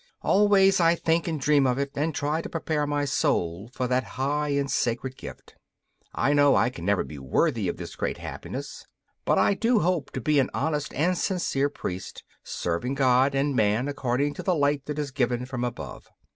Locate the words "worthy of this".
7.19-7.95